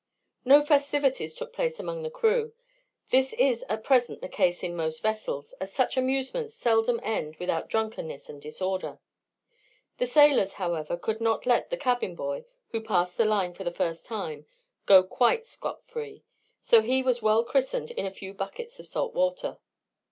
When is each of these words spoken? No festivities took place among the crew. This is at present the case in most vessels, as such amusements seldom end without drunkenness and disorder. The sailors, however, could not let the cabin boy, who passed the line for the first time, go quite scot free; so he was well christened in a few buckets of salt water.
No 0.43 0.63
festivities 0.63 1.35
took 1.35 1.53
place 1.53 1.79
among 1.79 2.01
the 2.01 2.09
crew. 2.09 2.53
This 3.11 3.33
is 3.33 3.63
at 3.69 3.83
present 3.83 4.19
the 4.19 4.27
case 4.27 4.63
in 4.63 4.75
most 4.75 5.03
vessels, 5.03 5.53
as 5.61 5.71
such 5.71 5.95
amusements 5.95 6.55
seldom 6.55 6.99
end 7.03 7.35
without 7.35 7.69
drunkenness 7.69 8.27
and 8.27 8.41
disorder. 8.41 8.97
The 9.99 10.07
sailors, 10.07 10.53
however, 10.53 10.97
could 10.97 11.21
not 11.21 11.45
let 11.45 11.69
the 11.69 11.77
cabin 11.77 12.15
boy, 12.15 12.45
who 12.71 12.81
passed 12.81 13.15
the 13.15 13.25
line 13.25 13.53
for 13.53 13.63
the 13.63 13.69
first 13.69 14.07
time, 14.07 14.47
go 14.87 15.03
quite 15.03 15.45
scot 15.45 15.83
free; 15.83 16.23
so 16.61 16.81
he 16.81 17.03
was 17.03 17.21
well 17.21 17.43
christened 17.43 17.91
in 17.91 18.07
a 18.07 18.11
few 18.11 18.33
buckets 18.33 18.79
of 18.79 18.87
salt 18.87 19.13
water. 19.13 19.59